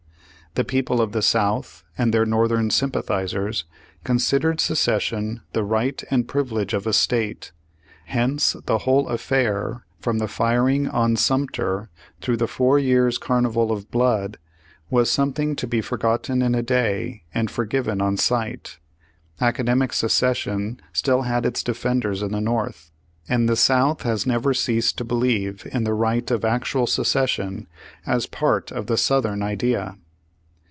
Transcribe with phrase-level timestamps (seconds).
[0.55, 3.63] The people of the South, and their northern sympathizers,
[4.03, 7.53] considered secession the right and privilege of a state,
[8.07, 13.89] hence the whole affair from the firing on Sumter, through the four years' carnival of
[13.91, 14.37] blood,
[14.89, 18.77] was something to be forgotten in a day and forgiven on sight
[19.39, 22.91] Academic seces sion still has its defenders in the North,
[23.29, 27.67] and the South has never ceased to believe in the right of actual secession,
[28.05, 29.95] as part of the Southern idea.